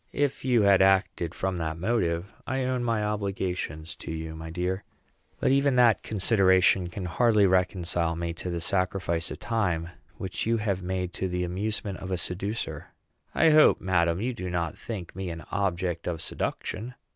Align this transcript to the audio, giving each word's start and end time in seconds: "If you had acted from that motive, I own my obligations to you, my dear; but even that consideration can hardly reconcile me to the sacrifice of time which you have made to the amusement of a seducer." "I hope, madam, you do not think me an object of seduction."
"If 0.13 0.43
you 0.43 0.63
had 0.63 0.81
acted 0.81 1.35
from 1.35 1.59
that 1.59 1.77
motive, 1.77 2.33
I 2.47 2.63
own 2.63 2.83
my 2.83 3.03
obligations 3.03 3.95
to 3.97 4.11
you, 4.11 4.35
my 4.35 4.49
dear; 4.49 4.83
but 5.39 5.51
even 5.51 5.75
that 5.75 6.01
consideration 6.01 6.87
can 6.89 7.05
hardly 7.05 7.45
reconcile 7.45 8.15
me 8.15 8.33
to 8.33 8.49
the 8.49 8.61
sacrifice 8.61 9.29
of 9.29 9.37
time 9.37 9.89
which 10.17 10.47
you 10.47 10.57
have 10.57 10.81
made 10.81 11.13
to 11.13 11.27
the 11.27 11.43
amusement 11.43 11.99
of 11.99 12.09
a 12.09 12.17
seducer." 12.17 12.87
"I 13.35 13.51
hope, 13.51 13.79
madam, 13.79 14.19
you 14.21 14.33
do 14.33 14.49
not 14.49 14.75
think 14.75 15.15
me 15.15 15.29
an 15.29 15.43
object 15.51 16.07
of 16.07 16.19
seduction." 16.19 16.95